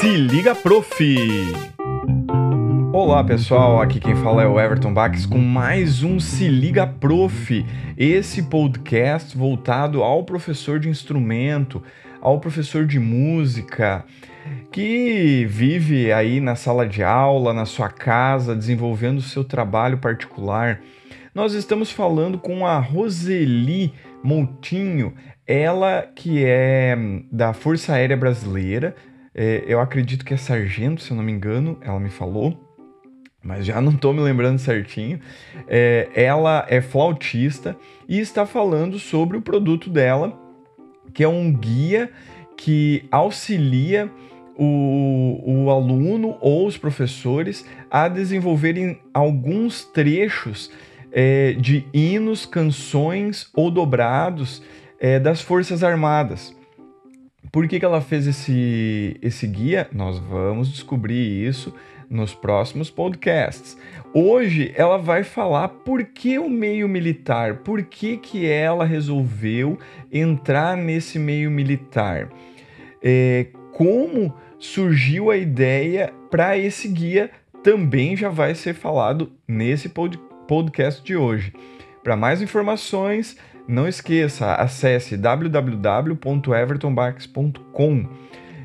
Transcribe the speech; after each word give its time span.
Se 0.00 0.16
liga, 0.16 0.54
prof! 0.54 1.04
Olá 2.90 3.22
pessoal, 3.22 3.82
aqui 3.82 4.00
quem 4.00 4.16
fala 4.16 4.42
é 4.42 4.46
o 4.46 4.58
Everton 4.58 4.94
Bax 4.94 5.26
com 5.26 5.36
mais 5.36 6.02
um 6.02 6.18
Se 6.18 6.48
Liga 6.48 6.86
Prof, 6.86 7.66
esse 7.98 8.44
podcast 8.44 9.36
voltado 9.36 10.02
ao 10.02 10.24
professor 10.24 10.80
de 10.80 10.88
instrumento, 10.88 11.82
ao 12.18 12.40
professor 12.40 12.86
de 12.86 12.98
música, 12.98 14.06
que 14.72 15.44
vive 15.50 16.10
aí 16.10 16.40
na 16.40 16.56
sala 16.56 16.88
de 16.88 17.02
aula, 17.02 17.52
na 17.52 17.66
sua 17.66 17.90
casa, 17.90 18.56
desenvolvendo 18.56 19.18
o 19.18 19.22
seu 19.22 19.44
trabalho 19.44 19.98
particular. 19.98 20.80
Nós 21.34 21.52
estamos 21.52 21.90
falando 21.90 22.38
com 22.38 22.66
a 22.66 22.78
Roseli 22.78 23.92
Moutinho, 24.24 25.12
ela 25.46 26.08
que 26.16 26.42
é 26.42 26.96
da 27.30 27.52
Força 27.52 27.92
Aérea 27.92 28.16
Brasileira, 28.16 28.96
é, 29.34 29.64
eu 29.66 29.80
acredito 29.80 30.24
que 30.24 30.34
é 30.34 30.36
sargento, 30.36 31.02
se 31.02 31.10
eu 31.10 31.16
não 31.16 31.24
me 31.24 31.32
engano, 31.32 31.78
ela 31.80 32.00
me 32.00 32.10
falou, 32.10 32.70
mas 33.42 33.64
já 33.64 33.80
não 33.80 33.92
estou 33.92 34.12
me 34.12 34.20
lembrando 34.20 34.58
certinho. 34.58 35.20
É, 35.66 36.08
ela 36.14 36.66
é 36.68 36.80
flautista 36.80 37.76
e 38.08 38.18
está 38.18 38.44
falando 38.44 38.98
sobre 38.98 39.36
o 39.36 39.42
produto 39.42 39.88
dela, 39.88 40.38
que 41.14 41.24
é 41.24 41.28
um 41.28 41.52
guia 41.52 42.10
que 42.56 43.08
auxilia 43.10 44.10
o, 44.56 45.40
o 45.46 45.70
aluno 45.70 46.36
ou 46.40 46.66
os 46.66 46.76
professores 46.76 47.64
a 47.90 48.08
desenvolverem 48.08 49.00
alguns 49.14 49.84
trechos 49.84 50.70
é, 51.10 51.52
de 51.52 51.86
hinos, 51.94 52.44
canções 52.44 53.48
ou 53.54 53.70
dobrados 53.70 54.62
é, 55.00 55.18
das 55.18 55.40
Forças 55.40 55.82
Armadas. 55.82 56.54
Por 57.52 57.66
que, 57.66 57.80
que 57.80 57.84
ela 57.84 58.00
fez 58.00 58.28
esse, 58.28 59.16
esse 59.20 59.44
guia? 59.46 59.88
Nós 59.92 60.18
vamos 60.18 60.70
descobrir 60.70 61.48
isso 61.48 61.74
nos 62.08 62.32
próximos 62.32 62.90
podcasts. 62.90 63.76
Hoje 64.14 64.72
ela 64.76 64.98
vai 64.98 65.24
falar 65.24 65.68
por 65.68 66.04
que 66.04 66.38
o 66.38 66.48
meio 66.48 66.88
militar, 66.88 67.58
por 67.58 67.82
que, 67.82 68.16
que 68.16 68.46
ela 68.46 68.84
resolveu 68.84 69.76
entrar 70.12 70.76
nesse 70.76 71.18
meio 71.18 71.50
militar, 71.50 72.28
é, 73.02 73.48
como 73.72 74.32
surgiu 74.58 75.30
a 75.30 75.36
ideia 75.36 76.12
para 76.30 76.56
esse 76.56 76.86
guia 76.86 77.30
também 77.64 78.16
já 78.16 78.28
vai 78.28 78.54
ser 78.54 78.74
falado 78.74 79.32
nesse 79.46 79.88
podcast 80.46 81.02
de 81.02 81.16
hoje. 81.16 81.52
Para 82.02 82.16
mais 82.16 82.40
informações, 82.40 83.36
não 83.70 83.86
esqueça, 83.86 84.54
acesse 84.54 85.16
www.evertonbax.com. 85.16 88.08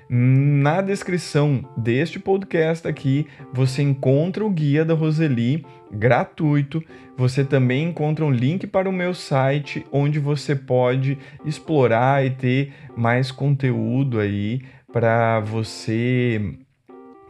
Na 0.09 0.81
descrição 0.81 1.64
deste 1.78 2.20
podcast 2.20 2.88
aqui, 2.88 3.28
você 3.53 3.83
encontra 3.83 4.44
o 4.44 4.50
guia 4.50 4.83
da 4.83 4.95
Roseli 4.95 5.64
gratuito. 5.92 6.83
Você 7.16 7.44
também 7.44 7.89
encontra 7.89 8.26
um 8.26 8.31
link 8.31 8.66
para 8.67 8.89
o 8.89 8.94
meu 8.94 9.14
site 9.14 9.86
onde 9.92 10.17
você 10.20 10.56
pode 10.56 11.20
explorar 11.45 12.26
e 12.26 12.31
ter 12.31 12.73
mais 12.98 13.30
conteúdo 13.31 14.20
aí 14.20 14.64
para 14.92 15.39
você 15.39 16.64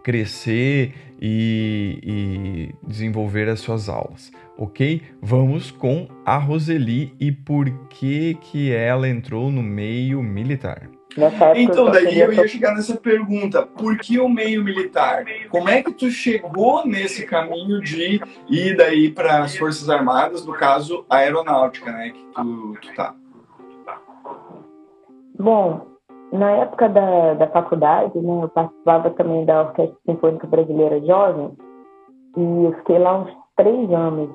crescer 0.05 0.93
e, 1.19 1.99
e 2.03 2.87
desenvolver 2.87 3.49
as 3.49 3.59
suas 3.59 3.89
aulas 3.89 4.31
ok? 4.57 5.01
Vamos 5.21 5.71
com 5.71 6.07
a 6.25 6.37
Roseli 6.37 7.13
e 7.19 7.31
por 7.31 7.69
que 7.89 8.35
que 8.35 8.71
ela 8.71 9.07
entrou 9.07 9.51
no 9.51 9.61
meio 9.61 10.21
militar. 10.23 10.89
Então, 11.55 11.89
daí 11.89 12.19
eu 12.19 12.33
ia 12.33 12.45
chegar 12.45 12.75
nessa 12.75 12.95
pergunta, 12.97 13.65
por 13.65 13.97
que 13.97 14.19
o 14.19 14.27
meio 14.27 14.61
militar? 14.61 15.23
Como 15.49 15.69
é 15.69 15.81
que 15.81 15.93
tu 15.93 16.11
chegou 16.11 16.85
nesse 16.85 17.25
caminho 17.25 17.81
de 17.81 18.21
ir 18.49 18.75
daí 18.75 19.09
para 19.09 19.43
as 19.43 19.55
Forças 19.55 19.89
Armadas, 19.89 20.45
no 20.45 20.53
caso, 20.53 21.05
a 21.09 21.17
aeronáutica, 21.17 21.89
né, 21.89 22.09
que 22.09 22.21
tu, 22.35 22.77
tu 22.81 22.93
tá? 22.95 23.15
Bom, 25.39 25.94
na 26.31 26.51
época 26.51 26.89
da, 26.89 27.33
da 27.35 27.47
faculdade, 27.47 28.17
né, 28.19 28.43
eu 28.43 28.49
participava 28.49 29.09
também 29.11 29.45
da 29.45 29.61
Orquestra 29.61 29.97
Sinfônica 30.05 30.47
Brasileira 30.47 30.99
Jovem, 31.01 31.51
e 32.37 32.63
eu 32.65 32.73
fiquei 32.73 32.99
lá 32.99 33.19
uns 33.19 33.31
três 33.55 33.91
anos 33.91 34.29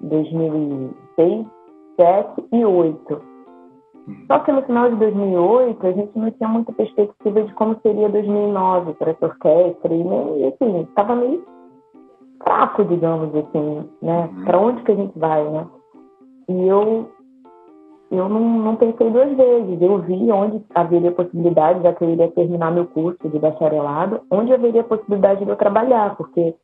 2006, 0.00 1.46
2007 1.96 2.40
e 2.52 2.60
2008. 2.60 3.36
Só 4.28 4.38
que 4.40 4.52
no 4.52 4.62
final 4.62 4.88
de 4.90 4.96
2008 4.96 5.86
a 5.86 5.92
gente 5.92 6.18
não 6.18 6.30
tinha 6.30 6.48
muita 6.48 6.72
perspectiva 6.72 7.42
de 7.42 7.52
como 7.54 7.76
seria 7.80 8.08
2009 8.08 8.94
para 8.94 9.10
essa 9.10 9.26
orquestra 9.26 9.92
e 9.92 10.04
nem 10.04 10.46
assim 10.46 10.82
estava 10.82 11.16
meio 11.16 11.44
fraco, 12.44 12.84
digamos 12.84 13.34
assim, 13.34 13.88
né? 14.02 14.30
Uhum. 14.32 14.44
Para 14.44 14.60
onde 14.60 14.82
que 14.82 14.92
a 14.92 14.94
gente 14.94 15.18
vai, 15.18 15.42
né? 15.50 15.66
E 16.48 16.68
eu 16.68 17.10
eu 18.10 18.28
não, 18.28 18.40
não 18.40 18.76
pensei 18.76 19.10
duas 19.10 19.36
vezes. 19.36 19.82
Eu 19.82 19.98
vi 19.98 20.30
onde 20.30 20.62
haveria 20.74 21.10
possibilidade, 21.10 21.82
já 21.82 21.92
que 21.92 22.04
eu 22.04 22.10
iria 22.10 22.30
terminar 22.30 22.70
meu 22.70 22.86
curso 22.86 23.28
de 23.28 23.38
bacharelado, 23.38 24.20
onde 24.30 24.52
haveria 24.52 24.84
possibilidade 24.84 25.44
de 25.44 25.50
eu 25.50 25.56
trabalhar, 25.56 26.16
porque 26.16 26.54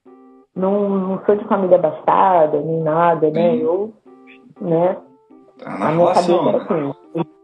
não, 0.54 0.88
não 0.88 1.24
sou 1.24 1.34
de 1.36 1.44
família 1.46 1.76
abastada, 1.76 2.60
nem 2.60 2.80
nada, 2.82 3.30
né? 3.30 3.56
Eu, 3.56 3.92
né? 4.60 4.96
Tá 5.58 5.78
na 5.78 5.88
a 5.88 5.92
minha 5.92 6.06
cabeça 6.14 6.42
né? 6.42 6.58
assim, 6.58 6.94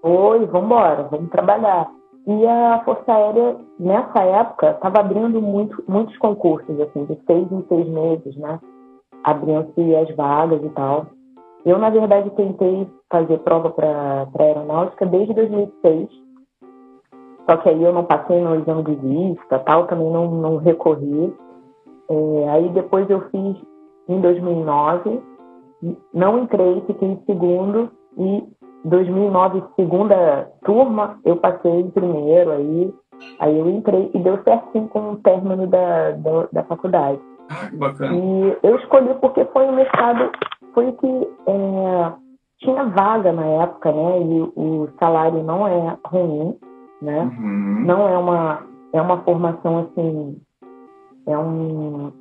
vamos 0.02 0.54
embora, 0.54 1.02
vamos 1.10 1.30
trabalhar. 1.30 1.90
E 2.26 2.46
a 2.46 2.82
Força 2.84 3.10
Aérea, 3.10 3.56
nessa 3.80 4.22
época, 4.22 4.72
estava 4.72 5.00
abrindo 5.00 5.40
muito, 5.40 5.82
muitos 5.88 6.16
concursos, 6.18 6.78
assim, 6.80 7.04
de 7.06 7.18
seis 7.26 7.50
em 7.50 7.64
seis 7.68 7.88
meses, 7.88 8.36
né? 8.36 8.60
Abriam-se 9.24 9.96
as 9.96 10.14
vagas 10.14 10.62
e 10.62 10.68
tal. 10.70 11.06
Eu, 11.64 11.78
na 11.78 11.90
verdade, 11.90 12.30
tentei 12.30 12.88
fazer 13.10 13.38
prova 13.38 13.70
para 13.70 14.26
aeronáutica 14.38 15.06
desde 15.06 15.34
2006. 15.34 16.08
Só 17.48 17.56
que 17.56 17.68
aí 17.68 17.82
eu 17.82 17.92
não 17.92 18.04
passei 18.04 18.40
no 18.40 18.56
exame 18.56 18.82
de 18.84 18.94
vista, 18.94 19.58
tal, 19.60 19.86
também 19.86 20.10
não, 20.10 20.30
não 20.30 20.56
recorri. 20.58 21.34
É, 22.10 22.48
aí 22.50 22.68
depois 22.70 23.08
eu 23.08 23.20
fiz 23.30 23.56
em 24.08 24.20
2009, 24.20 25.20
não 26.12 26.38
entrei, 26.38 26.82
fiquei 26.86 27.08
em 27.08 27.22
segundo 27.26 27.90
e 28.16 28.44
2009 28.84 29.62
segunda 29.76 30.50
turma 30.64 31.18
eu 31.24 31.36
passei 31.36 31.80
em 31.80 31.90
primeiro 31.90 32.50
aí, 32.50 32.94
aí 33.40 33.58
eu 33.58 33.68
entrei 33.68 34.10
e 34.14 34.18
deu 34.18 34.42
certinho 34.42 34.88
com 34.88 35.12
o 35.12 35.16
término 35.16 35.66
da, 35.66 36.12
da, 36.12 36.48
da 36.52 36.62
faculdade. 36.64 37.20
Ah, 37.50 37.68
que 37.68 37.76
bacana. 37.76 38.14
E 38.14 38.58
eu 38.62 38.76
escolhi 38.76 39.14
porque 39.20 39.44
foi 39.46 39.66
um 39.66 39.72
mercado, 39.72 40.30
foi 40.78 40.92
que 40.92 41.28
é, 41.48 42.12
tinha 42.60 42.84
vaga 42.84 43.32
na 43.32 43.44
época, 43.44 43.90
né? 43.90 44.22
E 44.22 44.40
o 44.54 44.88
salário 45.00 45.42
não 45.42 45.66
é 45.66 45.96
ruim, 46.06 46.56
né? 47.02 47.22
Uhum. 47.22 47.84
Não 47.84 48.08
é 48.08 48.16
uma 48.16 48.62
é 48.92 49.02
uma 49.02 49.18
formação 49.22 49.78
assim 49.80 50.40
é 51.26 51.36
um 51.36 52.12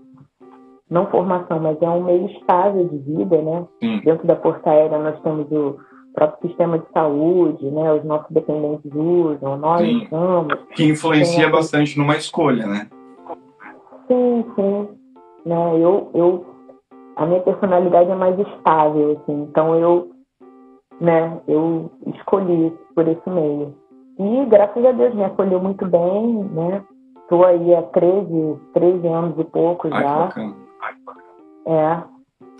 não 0.89 1.05
formação, 1.07 1.59
mas 1.59 1.79
é 1.81 1.89
um 1.89 2.03
meio 2.03 2.25
estável 2.31 2.87
de 2.87 2.97
vida, 2.97 3.41
né? 3.41 3.67
Sim. 3.79 4.01
Dentro 4.03 4.25
da 4.25 4.37
Força 4.37 4.69
Aérea 4.69 4.97
nós 4.97 5.21
temos 5.21 5.51
o 5.51 5.77
próprio 6.13 6.49
sistema 6.49 6.79
de 6.79 6.85
saúde, 6.91 7.69
né? 7.69 7.93
Os 7.93 8.03
nossos 8.05 8.31
dependentes 8.31 8.91
usam, 8.91 9.57
nós 9.57 9.81
sim. 9.81 10.05
usamos. 10.05 10.53
Que 10.75 10.85
influencia 10.85 11.49
bastante 11.49 11.97
numa 11.97 12.15
escolha, 12.15 12.65
né? 12.65 12.87
Sim, 14.07 14.45
sim. 14.55 14.87
Né? 15.45 15.79
Eu, 15.79 16.09
eu, 16.13 16.45
a 17.17 17.25
minha 17.25 17.41
personalidade 17.41 18.09
é 18.11 18.15
mais 18.15 18.37
estável, 18.39 19.19
assim. 19.19 19.41
Então 19.49 19.75
eu, 19.75 20.11
né? 21.01 21.39
Eu 21.47 21.91
escolhi 22.15 22.71
por 22.95 23.07
esse 23.07 23.29
meio. 23.29 23.75
E 24.19 24.45
graças 24.45 24.85
a 24.85 24.91
Deus 24.91 25.13
me 25.13 25.23
acolheu 25.23 25.59
muito 25.59 25.85
bem, 25.85 26.43
né? 26.51 26.83
Estou 27.21 27.43
aí 27.45 27.75
há 27.75 27.81
13, 27.81 28.57
13 28.73 29.07
anos 29.07 29.39
e 29.39 29.43
pouco 29.43 29.89
Ai, 29.91 30.03
já. 30.03 30.29
É. 31.65 32.03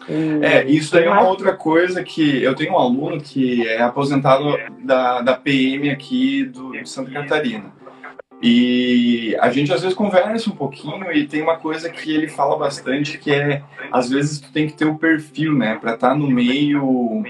E... 0.09 0.45
É, 0.45 0.65
isso 0.65 0.93
daí 0.93 1.05
é 1.05 1.09
uma 1.09 1.27
outra 1.27 1.55
coisa 1.55 2.03
que 2.03 2.43
eu 2.43 2.55
tenho 2.55 2.73
um 2.73 2.79
aluno 2.79 3.21
que 3.21 3.67
é 3.67 3.81
aposentado 3.81 4.43
da, 4.83 5.21
da 5.21 5.35
PM 5.35 5.89
aqui 5.89 6.43
do, 6.45 6.71
de 6.71 6.87
Santa 6.87 7.11
Catarina. 7.11 7.76
E 8.41 9.35
a 9.39 9.49
gente 9.49 9.73
às 9.73 9.81
vezes 9.81 9.95
conversa 9.95 10.49
um 10.49 10.55
pouquinho 10.55 11.11
e 11.11 11.25
tem 11.25 11.41
uma 11.41 11.57
coisa 11.57 11.89
que 11.89 12.13
ele 12.13 12.27
fala 12.27 12.55
bastante 12.55 13.17
que 13.17 13.31
é 13.31 13.63
às 13.91 14.09
vezes 14.09 14.39
tu 14.39 14.51
tem 14.51 14.67
que 14.67 14.73
ter 14.73 14.85
o 14.85 14.91
um 14.91 14.97
perfil, 14.97 15.53
né, 15.53 15.75
para 15.75 15.95
estar 15.95 16.09
tá 16.09 16.15
no 16.15 16.29
meio 16.29 17.23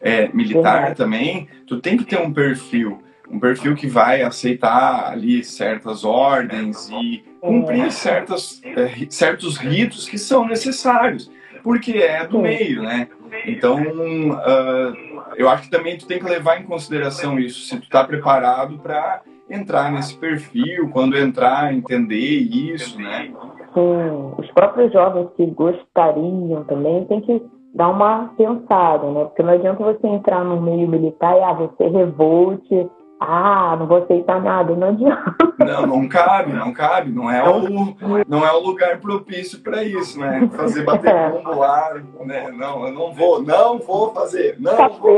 é, 0.00 0.28
militar 0.28 0.94
também, 0.94 1.48
tu 1.66 1.80
tem 1.80 1.96
que 1.96 2.04
ter 2.04 2.18
um 2.20 2.32
perfil. 2.32 3.02
Um 3.30 3.38
perfil 3.38 3.74
que 3.74 3.86
vai 3.86 4.22
aceitar 4.22 5.12
ali 5.12 5.44
certas 5.44 6.02
ordens 6.02 6.88
e 6.90 7.22
cumprir 7.40 7.92
certas, 7.92 8.60
é, 8.64 9.06
certos 9.10 9.58
ritos 9.58 10.08
que 10.08 10.16
são 10.16 10.46
necessários, 10.46 11.30
porque 11.62 11.98
é 11.98 12.26
do 12.26 12.40
meio, 12.40 12.82
né? 12.82 13.06
Então, 13.46 13.82
uh, 13.82 15.34
eu 15.36 15.48
acho 15.48 15.64
que 15.64 15.70
também 15.70 15.98
tu 15.98 16.06
tem 16.06 16.18
que 16.18 16.24
levar 16.24 16.58
em 16.58 16.64
consideração 16.64 17.38
isso, 17.38 17.66
se 17.66 17.76
tu 17.76 17.84
está 17.84 18.02
preparado 18.02 18.78
para 18.78 19.20
entrar 19.50 19.90
nesse 19.92 20.16
perfil, 20.16 20.90
quando 20.90 21.16
entrar, 21.16 21.72
entender 21.72 22.16
isso, 22.16 23.00
né? 23.00 23.32
Sim, 23.74 24.32
os 24.38 24.50
próprios 24.52 24.92
jovens 24.92 25.28
que 25.36 25.46
gostariam 25.46 26.64
também 26.64 27.04
tem 27.06 27.20
que 27.20 27.42
dar 27.74 27.88
uma 27.88 28.30
pensada, 28.36 29.10
né? 29.10 29.24
Porque 29.24 29.42
não 29.42 29.52
adianta 29.52 29.82
você 29.82 30.06
entrar 30.06 30.44
no 30.44 30.60
meio 30.60 30.88
militar 30.88 31.36
e 31.36 31.42
ah, 31.42 31.52
você 31.52 31.88
revolte, 31.88 32.88
ah, 33.20 33.76
não 33.78 33.86
vou 33.86 33.98
aceitar 33.98 34.40
nada, 34.40 34.74
não 34.76 34.88
adianta. 34.88 35.36
Não, 35.58 35.86
não 35.86 36.08
cabe, 36.08 36.52
não 36.52 36.72
cabe, 36.72 37.10
não 37.10 37.28
é 37.28 37.42
o, 37.42 37.96
não 38.28 38.46
é 38.46 38.52
o 38.52 38.60
lugar 38.60 39.00
propício 39.00 39.58
para 39.60 39.82
isso, 39.82 40.20
né? 40.20 40.48
Fazer 40.54 40.84
bater 40.84 41.10
é. 41.10 41.30
bombo 41.30 41.58
lá, 41.58 41.94
né? 42.24 42.48
Não, 42.52 42.86
eu 42.86 42.92
não 42.92 43.12
vou, 43.12 43.42
não 43.42 43.78
vou 43.78 44.14
fazer, 44.14 44.54
não 44.60 44.76
tá 44.76 44.86
vou. 44.86 45.10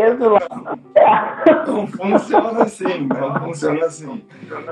Não, 1.67 1.75
não 1.75 1.87
funciona 1.87 2.63
assim, 2.63 3.07
não 3.07 3.35
funciona 3.41 3.85
assim. 3.85 4.25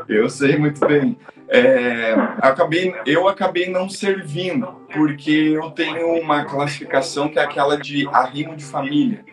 Eu 0.08 0.30
sei 0.30 0.56
muito 0.56 0.80
bem. 0.86 1.18
É, 1.50 2.14
acabei, 2.40 2.94
eu 3.04 3.28
acabei 3.28 3.70
não 3.70 3.90
servindo, 3.90 4.68
porque 4.92 5.52
eu 5.54 5.70
tenho 5.70 6.14
uma 6.20 6.44
classificação 6.44 7.28
que 7.28 7.38
é 7.38 7.42
aquela 7.42 7.76
de 7.76 8.08
arrimo 8.08 8.56
de 8.56 8.64
família 8.64 9.24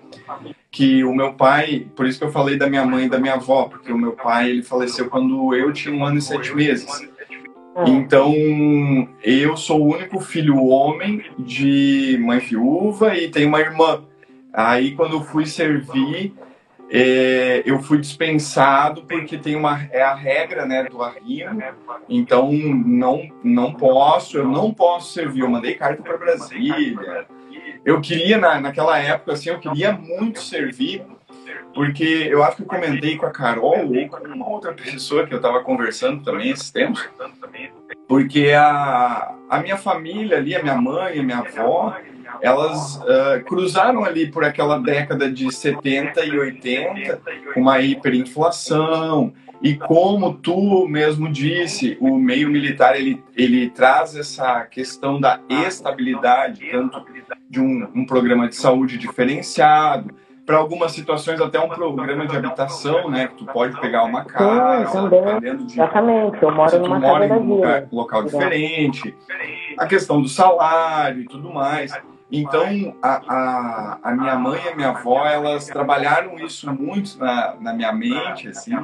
que 0.72 1.04
o 1.04 1.14
meu 1.14 1.34
pai, 1.34 1.88
por 1.96 2.06
isso 2.06 2.20
que 2.20 2.26
eu 2.26 2.32
falei 2.32 2.58
da 2.58 2.70
minha 2.70 2.86
mãe 2.86 3.06
e 3.06 3.10
da 3.10 3.20
minha 3.20 3.36
avó, 3.36 3.66
porque 3.66 3.92
o 3.92 3.98
meu 3.98 4.14
pai 4.14 4.50
ele 4.50 4.64
faleceu 4.64 5.10
quando 5.10 5.56
eu 5.56 5.72
tinha 5.72 5.94
um 5.94 6.04
ano 6.04 6.18
e 6.18 6.22
sete 6.22 6.54
meses. 6.54 7.08
Então, 7.86 8.34
eu 9.22 9.58
sou 9.58 9.82
o 9.82 9.94
único 9.94 10.20
filho 10.20 10.64
homem 10.66 11.24
de 11.38 12.18
mãe 12.22 12.40
viúva 12.40 13.18
e 13.18 13.30
tenho 13.30 13.50
uma 13.50 13.60
irmã. 13.60 14.04
Aí, 14.54 14.96
quando 14.96 15.18
eu 15.18 15.24
fui 15.24 15.46
servir, 15.46 16.34
é, 16.90 17.64
eu 17.66 17.80
fui 17.80 17.98
dispensado 17.98 19.04
porque 19.04 19.38
tem 19.38 19.56
uma 19.56 19.88
é 19.92 20.04
a 20.04 20.14
regra 20.14 20.66
né 20.68 20.84
do 20.84 21.02
arrimo 21.02 21.60
então 22.08 22.52
não 22.52 23.28
não 23.44 23.74
posso 23.74 24.38
eu 24.38 24.48
não 24.48 24.72
posso 24.72 25.12
servir 25.12 25.40
eu 25.40 25.50
mandei 25.50 25.74
carta 25.74 26.04
para 26.04 26.16
Brasília 26.16 27.26
eu 27.86 28.02
queria, 28.02 28.38
na, 28.38 28.60
naquela 28.60 28.98
época, 28.98 29.34
assim, 29.34 29.50
eu 29.50 29.60
queria 29.60 29.92
muito 29.92 30.42
servir, 30.42 31.04
porque 31.74 32.28
eu 32.30 32.44
acho 32.44 32.58
que 32.58 32.64
eu 32.64 32.68
comentei 32.68 33.16
com 33.16 33.26
a 33.26 33.32
Carol 33.32 33.88
ou 33.88 34.10
com 34.10 34.28
uma 34.28 34.50
outra 34.50 34.74
pessoa 34.74 35.28
que 35.28 35.34
eu 35.34 35.38
estava 35.38 35.62
conversando 35.62 36.24
também 36.24 36.50
esses 36.50 36.72
tempos, 36.72 37.08
porque 38.08 38.52
a, 38.52 39.36
a 39.50 39.60
minha 39.60 39.78
família 39.78 40.38
ali, 40.38 40.56
a 40.56 40.64
minha 40.64 40.76
mãe, 40.76 41.20
a 41.20 41.24
minha 41.24 41.40
avó, 41.40 41.96
elas 42.42 42.98
uh, 42.98 43.44
cruzaram 43.46 44.04
ali 44.04 44.32
por 44.32 44.44
aquela 44.44 44.80
década 44.80 45.32
de 45.32 45.52
70 45.54 46.26
e 46.26 46.38
80, 46.38 47.22
com 47.54 47.62
uma 47.62 47.80
hiperinflação, 47.82 49.34
e 49.66 49.76
como 49.76 50.32
tu 50.36 50.88
mesmo 50.88 51.28
disse, 51.28 51.98
o 52.00 52.20
meio 52.20 52.48
militar 52.50 52.96
ele, 52.96 53.24
ele 53.36 53.68
traz 53.72 54.16
essa 54.16 54.64
questão 54.66 55.20
da 55.20 55.40
estabilidade, 55.50 56.70
tanto 56.72 57.04
de 57.50 57.60
um, 57.60 57.88
um 57.96 58.06
programa 58.06 58.48
de 58.48 58.56
saúde 58.56 58.96
diferenciado, 59.00 60.14
para 60.46 60.58
algumas 60.58 60.92
situações 60.92 61.42
até 61.42 61.60
um 61.60 61.68
programa 61.68 62.28
de 62.28 62.38
habitação, 62.38 63.10
né? 63.10 63.28
Que 63.28 63.38
tu 63.38 63.46
pode 63.48 63.76
pegar 63.82 64.04
uma 64.04 64.24
casa, 64.24 65.02
Sim, 65.02 65.10
dependendo 65.10 65.66
de. 65.66 65.74
Exatamente, 65.74 66.44
eu 66.44 66.52
moro 66.52 66.80
numa 66.80 67.00
mora 67.00 67.26
em 67.26 67.32
um 67.32 67.56
lugar, 67.56 67.88
local 67.92 68.24
diferente, 68.24 69.16
a 69.80 69.88
questão 69.88 70.22
do 70.22 70.30
salário 70.30 71.24
e 71.24 71.26
tudo 71.26 71.52
mais. 71.52 71.92
Então, 72.32 72.96
a, 73.02 73.22
a, 73.28 74.00
a, 74.04 74.16
minha 74.16 74.36
mãe 74.36 74.60
e 74.66 74.70
a 74.70 74.76
minha 74.76 74.90
avó, 74.90 75.26
elas 75.26 75.68
trabalharam 75.68 76.40
isso 76.40 76.72
muito 76.74 77.20
na, 77.20 77.56
na 77.62 77.74
minha 77.74 77.94
mente, 77.94 78.48
assim, 78.48 78.76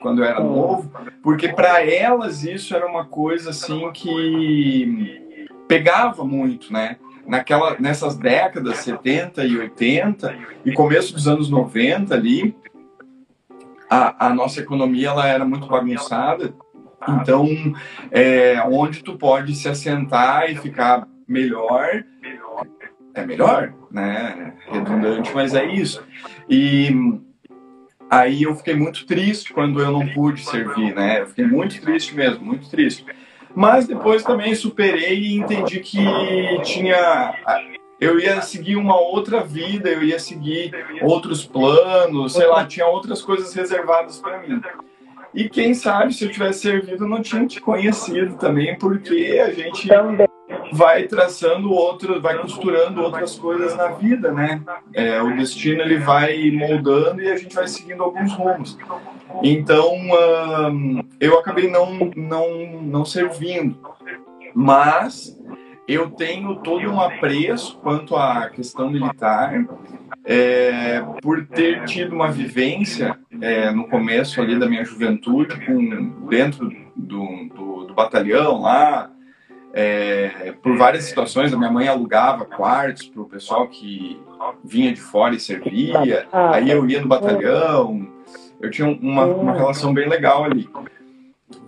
quando 0.00 0.22
eu 0.22 0.24
era 0.24 0.40
novo, 0.40 0.90
porque 1.22 1.48
para 1.48 1.84
elas 1.84 2.42
isso 2.42 2.74
era 2.74 2.86
uma 2.86 3.04
coisa, 3.04 3.50
assim, 3.50 3.90
que 3.92 5.46
pegava 5.68 6.24
muito, 6.24 6.72
né? 6.72 6.96
Naquela, 7.26 7.76
nessas 7.78 8.16
décadas 8.16 8.78
70 8.78 9.44
e 9.44 9.58
80 9.58 10.36
e 10.64 10.72
começo 10.72 11.12
dos 11.12 11.28
anos 11.28 11.50
90 11.50 12.14
ali, 12.14 12.56
a, 13.90 14.28
a 14.28 14.34
nossa 14.34 14.60
economia 14.60 15.08
ela 15.08 15.26
era 15.26 15.44
muito 15.44 15.66
bagunçada, 15.66 16.54
então, 17.08 17.46
é, 18.10 18.60
onde 18.70 19.02
tu 19.02 19.18
pode 19.18 19.54
se 19.54 19.68
assentar 19.68 20.50
e 20.50 20.56
ficar 20.56 21.06
melhor 21.28 22.04
é 23.16 23.26
melhor, 23.26 23.72
né? 23.90 24.52
Redundante, 24.70 25.30
mas 25.34 25.54
é 25.54 25.64
isso. 25.64 26.02
E 26.48 26.90
aí 28.10 28.42
eu 28.42 28.54
fiquei 28.54 28.74
muito 28.74 29.06
triste 29.06 29.52
quando 29.52 29.80
eu 29.80 29.90
não 29.90 30.06
pude 30.08 30.44
servir, 30.44 30.94
né? 30.94 31.22
Eu 31.22 31.26
fiquei 31.26 31.46
muito 31.46 31.80
triste 31.80 32.14
mesmo, 32.14 32.44
muito 32.44 32.68
triste. 32.68 33.04
Mas 33.54 33.86
depois 33.86 34.22
também 34.22 34.54
superei 34.54 35.18
e 35.18 35.36
entendi 35.36 35.80
que 35.80 36.04
tinha 36.62 37.34
eu 37.98 38.20
ia 38.20 38.42
seguir 38.42 38.76
uma 38.76 39.00
outra 39.00 39.42
vida, 39.42 39.88
eu 39.88 40.02
ia 40.02 40.18
seguir 40.18 40.70
outros 41.00 41.46
planos, 41.46 42.34
sei 42.34 42.46
lá, 42.46 42.66
tinha 42.66 42.86
outras 42.86 43.22
coisas 43.22 43.54
reservadas 43.54 44.18
para 44.18 44.42
mim. 44.42 44.60
E 45.32 45.48
quem 45.48 45.72
sabe 45.72 46.12
se 46.12 46.24
eu 46.24 46.30
tivesse 46.30 46.60
servido, 46.60 47.08
não 47.08 47.22
tinha 47.22 47.46
te 47.46 47.58
conhecido 47.60 48.36
também, 48.36 48.76
porque 48.78 49.42
a 49.42 49.50
gente 49.50 49.88
também 49.88 50.28
vai 50.72 51.04
traçando 51.04 51.70
outro, 51.70 52.20
vai 52.20 52.38
costurando 52.38 53.02
outras 53.02 53.38
coisas 53.38 53.76
na 53.76 53.88
vida, 53.88 54.32
né? 54.32 54.60
É, 54.92 55.20
o 55.22 55.36
destino 55.36 55.82
ele 55.82 55.98
vai 55.98 56.50
moldando 56.50 57.22
e 57.22 57.30
a 57.30 57.36
gente 57.36 57.54
vai 57.54 57.68
seguindo 57.68 58.02
alguns 58.02 58.32
rumos. 58.32 58.78
Então 59.42 59.94
eu 61.20 61.38
acabei 61.38 61.70
não 61.70 62.10
não 62.16 62.82
não 62.82 63.04
servindo, 63.04 63.78
mas 64.54 65.36
eu 65.88 66.10
tenho 66.10 66.56
todo 66.56 66.90
um 66.90 67.00
apreço 67.00 67.78
quanto 67.78 68.16
à 68.16 68.50
questão 68.50 68.90
militar, 68.90 69.64
é, 70.24 71.00
por 71.22 71.46
ter 71.46 71.84
tido 71.84 72.12
uma 72.12 72.30
vivência 72.30 73.16
é, 73.40 73.70
no 73.70 73.86
começo 73.86 74.40
ali 74.40 74.58
da 74.58 74.68
minha 74.68 74.84
juventude, 74.84 75.64
com, 75.64 76.26
dentro 76.28 76.68
do, 76.96 77.48
do, 77.48 77.84
do 77.84 77.94
batalhão 77.94 78.62
lá, 78.62 79.10
é, 79.78 80.54
por 80.62 80.74
várias 80.78 81.04
situações, 81.04 81.52
a 81.52 81.56
minha 81.58 81.70
mãe 81.70 81.86
alugava 81.86 82.46
quartos 82.46 83.06
para 83.08 83.20
o 83.20 83.28
pessoal 83.28 83.68
que 83.68 84.18
vinha 84.64 84.90
de 84.90 85.00
fora 85.02 85.34
e 85.34 85.40
servia, 85.40 86.26
aí 86.32 86.70
eu 86.70 86.88
ia 86.88 86.98
no 86.98 87.06
batalhão, 87.06 88.08
eu 88.58 88.70
tinha 88.70 88.88
uma, 88.88 89.26
uma 89.26 89.52
relação 89.52 89.92
bem 89.92 90.08
legal 90.08 90.44
ali. 90.44 90.66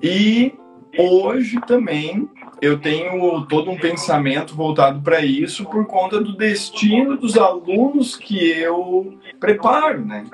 E 0.02 0.54
hoje 0.96 1.60
também 1.66 2.26
eu 2.62 2.78
tenho 2.78 3.44
todo 3.44 3.70
um 3.70 3.76
pensamento 3.76 4.54
voltado 4.54 5.02
para 5.02 5.20
isso 5.20 5.66
por 5.66 5.86
conta 5.86 6.18
do 6.18 6.34
destino 6.34 7.14
dos 7.14 7.36
alunos 7.36 8.16
que 8.16 8.38
eu 8.52 9.18
preparo, 9.38 10.02
né? 10.02 10.24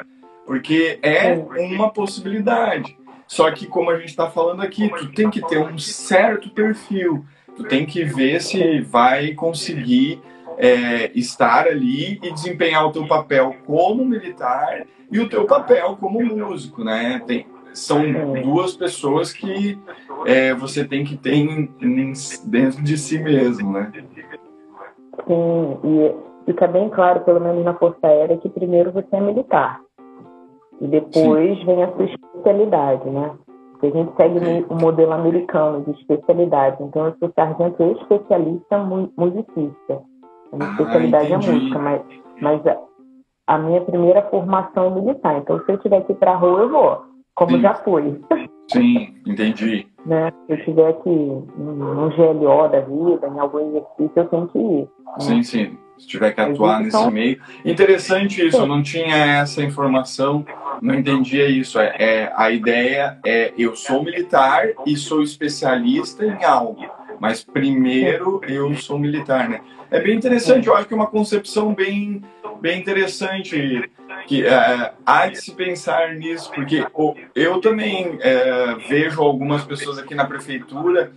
Porque 0.46 1.00
é 1.02 1.34
uma 1.34 1.90
possibilidade. 1.90 2.96
Só 3.26 3.50
que, 3.50 3.66
como 3.66 3.90
a 3.90 3.98
gente 3.98 4.10
está 4.10 4.30
falando 4.30 4.62
aqui, 4.62 4.88
tu 4.90 5.10
tem 5.10 5.28
que 5.28 5.44
ter 5.44 5.58
um 5.58 5.76
certo 5.76 6.50
perfil. 6.50 7.24
Tu 7.56 7.64
tem 7.64 7.86
que 7.86 8.04
ver 8.04 8.40
se 8.40 8.80
vai 8.80 9.32
conseguir 9.32 10.20
é, 10.58 11.10
estar 11.14 11.66
ali 11.66 12.18
e 12.22 12.32
desempenhar 12.32 12.86
o 12.86 12.92
teu 12.92 13.06
papel 13.06 13.54
como 13.66 14.04
militar 14.04 14.86
e 15.10 15.20
o 15.20 15.28
teu 15.28 15.46
papel 15.46 15.96
como 16.00 16.20
músico, 16.20 16.82
né? 16.82 17.22
Tem, 17.26 17.46
são 17.72 18.00
duas 18.42 18.76
pessoas 18.76 19.32
que 19.32 19.78
é, 20.26 20.54
você 20.54 20.84
tem 20.84 21.04
que 21.04 21.16
ter 21.16 21.34
em, 21.34 21.70
em, 21.80 22.12
dentro 22.44 22.82
de 22.82 22.96
si 22.96 23.18
mesmo, 23.18 23.72
né? 23.72 23.92
Sim, 25.26 25.78
e 25.84 26.14
fica 26.46 26.66
bem 26.66 26.88
claro, 26.88 27.20
pelo 27.20 27.40
menos 27.40 27.64
na 27.64 27.74
Força 27.74 28.06
Aérea, 28.06 28.36
que 28.38 28.48
primeiro 28.48 28.92
você 28.92 29.08
é 29.12 29.20
militar 29.20 29.80
e 30.80 30.86
depois 30.86 31.58
Sim. 31.58 31.64
vem 31.64 31.82
a 31.82 31.92
sua 31.92 32.04
especialidade, 32.04 33.08
né? 33.10 33.30
A 33.86 33.90
gente 33.90 34.16
segue 34.16 34.66
o 34.68 34.74
modelo 34.74 35.12
americano 35.12 35.84
de 35.84 35.90
especialidade. 35.92 36.82
Então, 36.82 37.06
eu 37.06 37.16
sou 37.18 37.32
sargento 37.34 37.82
especialista 37.82 38.78
musicista. 39.16 40.02
A 40.52 40.56
minha 40.56 40.68
ah, 40.68 40.72
especialidade 40.72 41.32
é 41.32 41.36
música, 41.36 41.78
mas, 41.78 42.02
mas 42.40 42.66
a, 42.66 42.78
a, 43.48 43.58
minha 43.58 43.80
primeira 43.80 44.22
formação 44.30 44.86
é 44.86 44.90
militar. 44.90 45.38
Então, 45.38 45.60
se 45.64 45.72
eu 45.72 45.78
tiver 45.78 46.02
que 46.02 46.12
ir 46.12 46.16
para 46.16 46.32
a 46.32 46.36
rua, 46.36 46.60
eu 46.60 46.68
vou, 46.70 47.04
como 47.34 47.52
Sim. 47.52 47.60
já 47.60 47.74
fui. 47.74 48.20
Sim, 48.70 49.14
entendi. 49.26 49.86
né? 50.06 50.32
Se 50.46 50.52
eu 50.52 50.64
tiver 50.64 50.92
que 51.02 51.10
ir 51.10 51.44
no 51.58 52.10
GLO 52.10 52.68
da 52.68 52.80
vida, 52.80 53.28
em 53.28 53.38
algum 53.38 53.58
exercício, 53.68 54.12
eu 54.16 54.28
tenho 54.28 54.48
que 54.48 54.58
ir. 54.58 54.80
Né? 54.82 54.88
Sim, 55.18 55.42
sim. 55.42 55.78
Se 55.98 56.06
tiver 56.06 56.32
que 56.32 56.40
atuar 56.40 56.80
nesse 56.80 57.10
meio. 57.10 57.40
Interessante 57.64 58.46
isso, 58.46 58.58
eu 58.58 58.66
não 58.66 58.82
tinha 58.82 59.14
essa 59.40 59.62
informação, 59.62 60.44
não 60.82 60.94
entendia 60.94 61.48
isso. 61.48 61.78
É, 61.78 61.94
é, 61.98 62.32
a 62.34 62.50
ideia 62.50 63.18
é 63.24 63.52
eu 63.56 63.76
sou 63.76 64.02
militar 64.02 64.68
e 64.84 64.96
sou 64.96 65.22
especialista 65.22 66.24
em 66.24 66.44
algo, 66.44 66.84
mas 67.20 67.44
primeiro 67.44 68.40
eu 68.46 68.74
sou 68.74 68.98
militar, 68.98 69.48
né? 69.48 69.60
É 69.90 70.00
bem 70.00 70.16
interessante, 70.16 70.66
eu 70.66 70.74
acho 70.74 70.88
que 70.88 70.94
é 70.94 70.96
uma 70.96 71.06
concepção 71.06 71.72
bem, 71.72 72.22
bem 72.60 72.80
interessante 72.80 73.88
que 74.26 74.44
é, 74.44 74.92
há 75.04 75.26
de 75.26 75.36
se 75.40 75.52
pensar 75.52 76.14
nisso, 76.14 76.50
porque 76.52 76.84
eu 77.34 77.60
também 77.60 78.18
é, 78.20 78.74
vejo 78.88 79.22
algumas 79.22 79.64
pessoas 79.64 79.98
aqui 79.98 80.14
na 80.14 80.24
prefeitura 80.24 81.12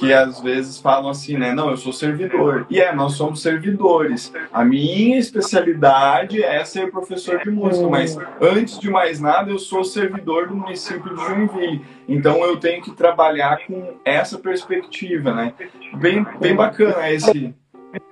que 0.00 0.14
às 0.14 0.40
vezes 0.40 0.80
falam 0.80 1.10
assim, 1.10 1.36
né? 1.36 1.52
Não, 1.52 1.68
eu 1.70 1.76
sou 1.76 1.92
servidor. 1.92 2.66
E 2.70 2.80
é, 2.80 2.90
nós 2.90 3.12
somos 3.12 3.42
servidores. 3.42 4.32
A 4.50 4.64
minha 4.64 5.18
especialidade 5.18 6.42
é 6.42 6.64
ser 6.64 6.90
professor 6.90 7.38
de 7.44 7.50
música, 7.50 7.86
mas 7.86 8.16
antes 8.40 8.78
de 8.78 8.88
mais 8.88 9.20
nada, 9.20 9.50
eu 9.50 9.58
sou 9.58 9.84
servidor 9.84 10.48
do 10.48 10.56
município 10.56 11.14
de 11.14 11.22
Joinville. 11.22 11.84
Então 12.08 12.42
eu 12.42 12.56
tenho 12.56 12.82
que 12.82 12.92
trabalhar 12.92 13.58
com 13.66 13.92
essa 14.02 14.38
perspectiva, 14.38 15.34
né? 15.34 15.52
Bem, 15.98 16.26
bem 16.40 16.56
bacana 16.56 17.10
esse. 17.10 17.54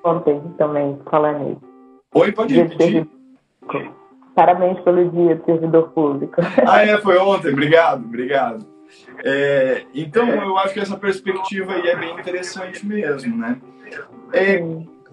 Ontem 0.04 0.42
também 0.58 0.98
falando 1.10 1.52
isso. 1.52 1.68
Oi, 2.14 2.32
pode 2.32 2.54
repetir. 2.54 3.08
Parabéns 4.34 4.78
pelo 4.80 5.10
dia 5.10 5.36
do 5.36 5.44
servidor 5.46 5.88
público. 5.88 6.36
Ah, 6.66 6.84
é, 6.84 6.98
foi 6.98 7.16
ontem. 7.18 7.50
Obrigado, 7.50 8.04
obrigado. 8.04 8.77
É, 9.24 9.84
então, 9.94 10.28
eu 10.28 10.56
acho 10.58 10.74
que 10.74 10.80
essa 10.80 10.96
perspectiva 10.96 11.72
aí 11.72 11.88
é 11.88 11.96
bem 11.96 12.18
interessante 12.18 12.86
mesmo, 12.86 13.36
né? 13.36 13.58
É, 14.32 14.62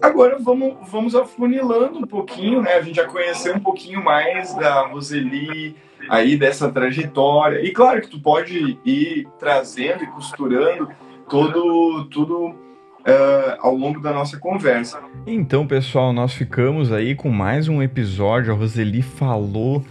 agora, 0.00 0.38
vamos, 0.38 0.76
vamos 0.88 1.14
afunilando 1.14 1.98
um 1.98 2.06
pouquinho, 2.06 2.62
né? 2.62 2.74
A 2.74 2.82
gente 2.82 2.96
já 2.96 3.06
conheceu 3.06 3.54
um 3.54 3.60
pouquinho 3.60 4.02
mais 4.02 4.54
da 4.54 4.86
Roseli, 4.86 5.76
aí 6.08 6.36
dessa 6.36 6.70
trajetória. 6.70 7.64
E 7.64 7.72
claro 7.72 8.00
que 8.00 8.08
tu 8.08 8.20
pode 8.20 8.78
ir 8.84 9.26
trazendo 9.38 10.04
e 10.04 10.06
costurando 10.08 10.88
todo, 11.28 12.04
tudo 12.06 12.66
uh, 13.06 13.56
ao 13.60 13.74
longo 13.74 14.00
da 14.00 14.12
nossa 14.12 14.38
conversa. 14.38 15.00
Então, 15.26 15.66
pessoal, 15.66 16.12
nós 16.12 16.32
ficamos 16.32 16.92
aí 16.92 17.14
com 17.14 17.28
mais 17.28 17.68
um 17.68 17.82
episódio. 17.82 18.52
A 18.52 18.56
Roseli 18.56 19.02
falou 19.02 19.84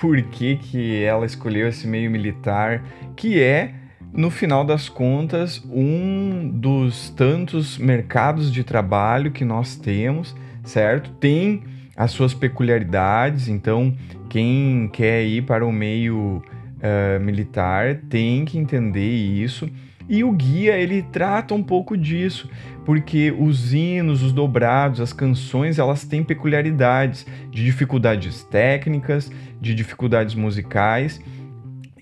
por 0.00 0.20
que, 0.22 0.56
que 0.56 1.02
ela 1.02 1.26
escolheu 1.26 1.68
esse 1.68 1.86
meio 1.86 2.10
militar, 2.10 2.82
que 3.14 3.40
é, 3.40 3.74
no 4.12 4.30
final 4.30 4.64
das 4.64 4.88
contas, 4.88 5.62
um 5.70 6.50
dos 6.54 7.10
tantos 7.10 7.76
mercados 7.76 8.50
de 8.50 8.64
trabalho 8.64 9.30
que 9.30 9.44
nós 9.44 9.76
temos, 9.76 10.34
certo? 10.64 11.10
Tem 11.20 11.62
as 11.94 12.12
suas 12.12 12.32
peculiaridades, 12.32 13.46
então 13.46 13.94
quem 14.30 14.88
quer 14.90 15.22
ir 15.22 15.42
para 15.42 15.66
o 15.66 15.70
meio 15.70 16.42
uh, 16.78 17.20
militar 17.22 17.96
tem 18.08 18.46
que 18.46 18.58
entender 18.58 19.14
isso. 19.14 19.68
E 20.10 20.24
o 20.24 20.32
guia 20.32 20.76
ele 20.76 21.02
trata 21.02 21.54
um 21.54 21.62
pouco 21.62 21.96
disso, 21.96 22.50
porque 22.84 23.30
os 23.30 23.72
hinos, 23.72 24.24
os 24.24 24.32
dobrados, 24.32 25.00
as 25.00 25.12
canções, 25.12 25.78
elas 25.78 26.02
têm 26.02 26.24
peculiaridades 26.24 27.24
de 27.48 27.64
dificuldades 27.64 28.42
técnicas, 28.42 29.30
de 29.60 29.72
dificuldades 29.72 30.34
musicais 30.34 31.20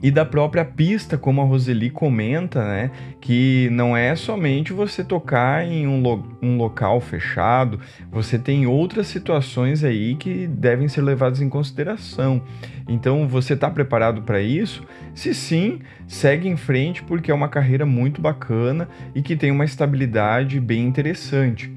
e 0.02 0.11
da 0.11 0.25
própria 0.25 0.64
pista, 0.64 1.19
como 1.19 1.40
a 1.40 1.45
Roseli 1.45 1.90
comenta, 1.90 2.64
né? 2.64 2.90
Que 3.21 3.69
não 3.73 3.97
é 3.97 4.14
somente 4.14 4.73
você 4.73 5.02
tocar 5.02 5.67
em 5.67 5.87
um, 5.87 6.00
lo 6.02 6.38
um 6.40 6.57
local 6.57 7.00
fechado, 7.00 7.81
você 8.11 8.38
tem 8.38 8.67
outras 8.67 9.07
situações 9.09 9.83
aí 9.83 10.14
que 10.14 10.47
devem 10.47 10.88
ser 10.88 11.02
levadas 11.02 11.40
em 11.40 11.49
consideração. 11.49 12.43
Então, 12.88 13.28
você 13.28 13.55
está 13.55 13.69
preparado 13.69 14.23
para 14.23 14.40
isso? 14.40 14.83
Se 15.14 15.35
sim, 15.35 15.81
segue 16.07 16.49
em 16.49 16.57
frente 16.57 17.02
porque 17.02 17.31
é 17.31 17.35
uma 17.35 17.49
carreira 17.49 17.85
muito 17.85 18.21
bacana 18.21 18.88
e 19.14 19.21
que 19.21 19.37
tem 19.37 19.50
uma 19.50 19.64
estabilidade 19.64 20.59
bem 20.61 20.87
interessante. 20.87 21.71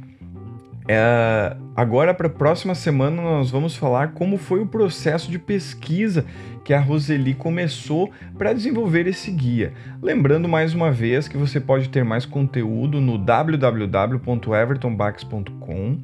É, 0.88 1.56
agora, 1.76 2.14
para 2.14 2.28
a 2.28 2.30
próxima 2.30 2.76
semana, 2.76 3.22
nós 3.22 3.50
vamos 3.50 3.76
falar 3.76 4.14
como 4.14 4.38
foi 4.38 4.62
o 4.62 4.68
processo 4.68 5.32
de 5.32 5.40
pesquisa 5.40 6.26
que 6.64 6.74
a 6.74 6.80
Roseli 6.80 7.34
começou 7.34 8.12
para 8.38 8.54
desenvolver 8.54 9.08
esse 9.08 9.32
guia. 9.32 9.74
Lembrando 10.02 10.48
mais 10.48 10.74
uma 10.74 10.90
vez 10.92 11.28
que 11.28 11.38
você 11.38 11.60
pode 11.60 11.90
ter 11.90 12.04
mais 12.04 12.26
conteúdo 12.26 13.02
no 13.02 13.18
www.evertonbax.com. 13.18 15.98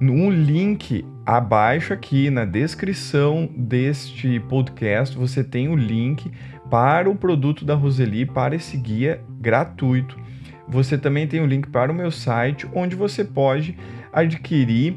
No 0.00 0.30
link 0.30 1.04
abaixo 1.24 1.92
aqui 1.92 2.28
na 2.28 2.44
descrição 2.44 3.48
deste 3.56 4.40
podcast, 4.40 5.16
você 5.16 5.44
tem 5.44 5.68
o 5.68 5.76
link 5.76 6.30
para 6.68 7.08
o 7.08 7.14
produto 7.14 7.64
da 7.64 7.74
Roseli, 7.74 8.26
para 8.26 8.56
esse 8.56 8.76
guia 8.76 9.20
gratuito. 9.40 10.18
Você 10.66 10.98
também 10.98 11.26
tem 11.26 11.40
o 11.40 11.46
link 11.46 11.68
para 11.68 11.92
o 11.92 11.94
meu 11.94 12.10
site, 12.10 12.66
onde 12.74 12.96
você 12.96 13.24
pode 13.24 13.76
adquirir 14.14 14.96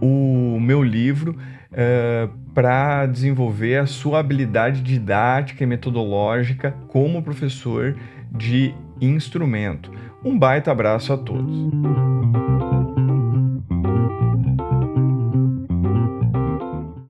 o 0.00 0.58
meu 0.60 0.82
livro 0.82 1.32
uh, 1.32 1.36
eh, 1.72 2.28
para 2.54 3.06
desenvolver 3.06 3.76
a 3.78 3.86
sua 3.86 4.20
habilidade 4.20 4.82
didática 4.82 5.62
e 5.62 5.66
metodológica 5.66 6.74
como 6.88 7.22
professor 7.22 7.96
de 8.30 8.74
instrumento. 9.00 9.90
Um 10.24 10.38
baita 10.38 10.70
abraço 10.70 11.12
a 11.12 11.18
todos. 11.18 11.70